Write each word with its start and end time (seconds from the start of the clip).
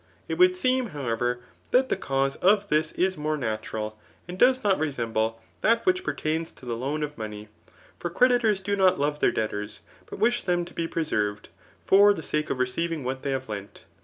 It 0.27 0.39
would 0.39 0.55
seem, 0.55 0.87
however, 0.87 1.41
that 1.69 1.89
the 1.89 1.95
cause 1.95 2.35
of 2.37 2.69
this 2.69 2.91
b 2.91 3.07
more 3.17 3.37
natural, 3.37 3.99
and 4.27 4.35
does 4.39 4.63
not 4.63 4.79
resemble 4.79 5.39
that 5.61 5.85
which 5.85 6.03
per 6.03 6.15
tauns 6.15 6.51
to 6.55 6.65
the 6.65 6.75
loan 6.75 7.03
of 7.03 7.19
money; 7.19 7.49
for 7.99 8.09
creditors 8.09 8.61
do 8.61 8.75
not 8.75 8.99
love 8.99 9.19
thdr 9.19 9.35
debtors, 9.35 9.81
but 10.07 10.17
wish 10.17 10.41
them 10.41 10.65
to 10.65 10.73
be 10.73 10.87
preserved, 10.87 11.49
for 11.85 12.15
the 12.15 12.23
sake 12.23 12.49
of 12.49 12.57
receiving 12.57 13.03
what 13.03 13.21
they 13.21 13.29
have 13.29 13.47
lent. 13.47 13.83